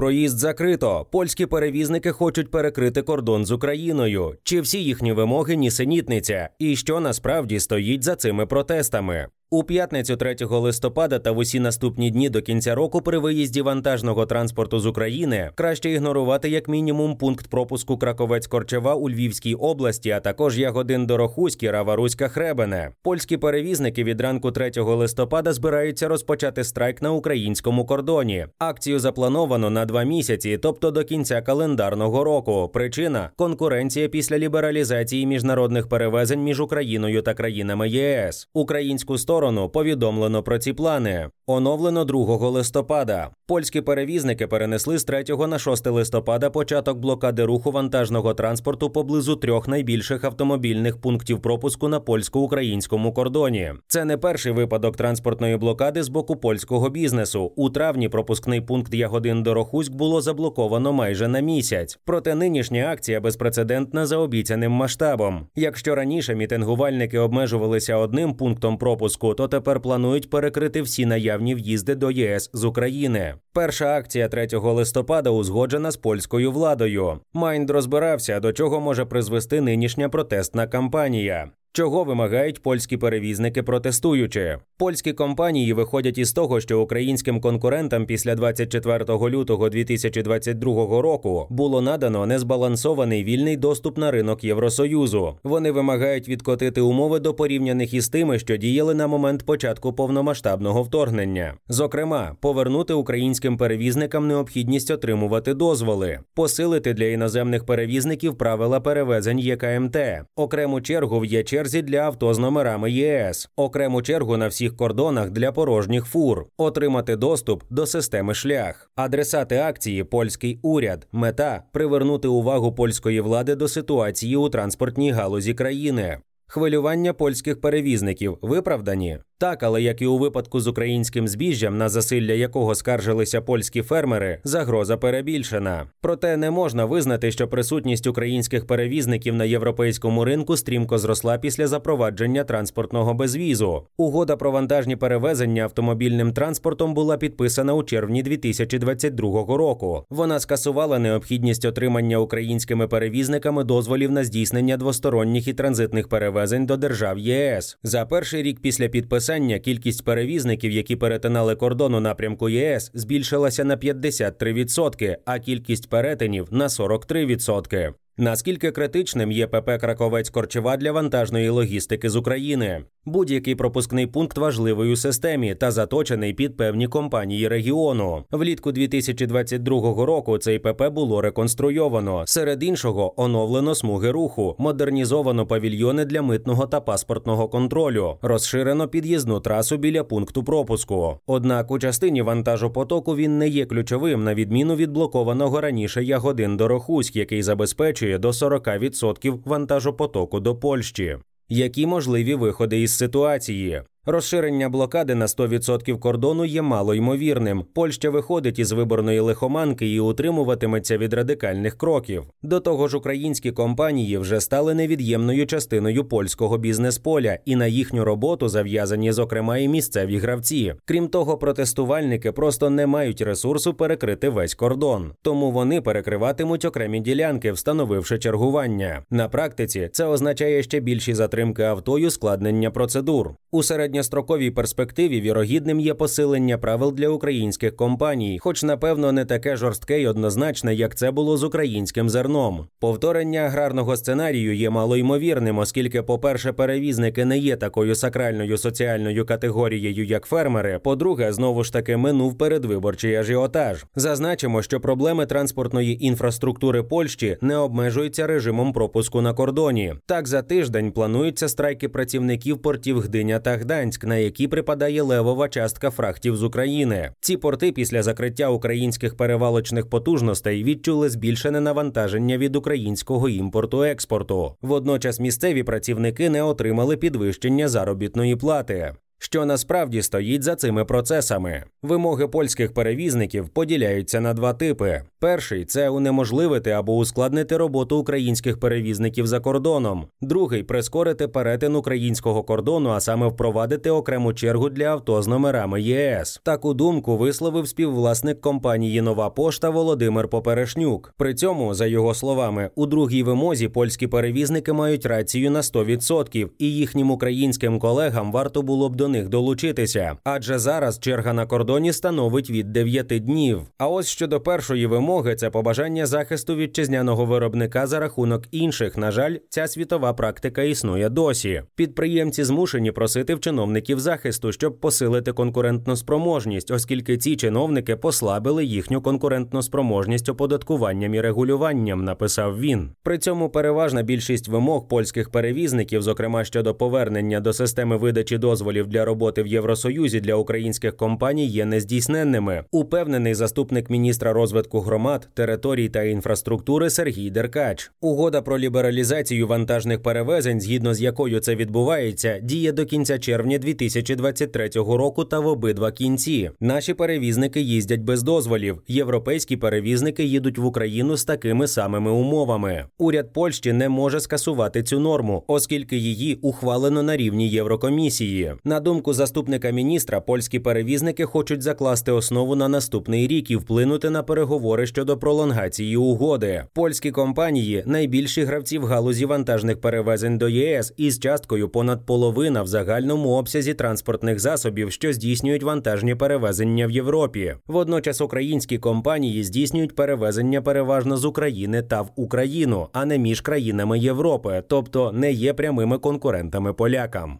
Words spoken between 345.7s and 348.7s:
та інфраструктури Сергій Деркач. Угода про